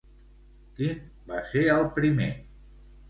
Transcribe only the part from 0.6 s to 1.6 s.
Quin va